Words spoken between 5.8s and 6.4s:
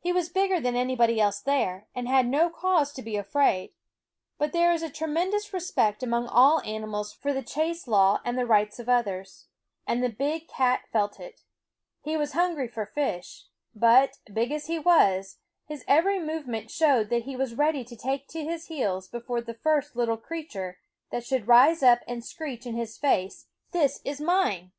among